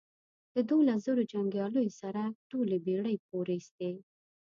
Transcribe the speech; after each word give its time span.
له 0.55 0.61
دوولس 0.69 0.99
زرو 1.05 1.23
جنګیالیو 1.31 1.95
سره 2.01 2.21
ټولې 2.49 2.77
بېړۍ 2.85 3.15
پورېستې. 3.27 3.91